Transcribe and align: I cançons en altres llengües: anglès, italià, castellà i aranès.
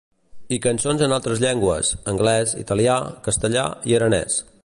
I 0.55 0.57
cançons 0.61 1.03
en 1.07 1.13
altres 1.17 1.43
llengües: 1.43 1.91
anglès, 2.15 2.55
italià, 2.63 2.97
castellà 3.29 3.67
i 3.93 3.97
aranès. 3.99 4.43